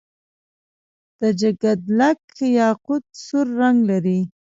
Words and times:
د 1.19 1.21
جګدلک 1.39 2.21
یاقوت 2.59 3.03
سور 3.25 3.47
رنګ 3.59 3.77
لري. 3.89 4.19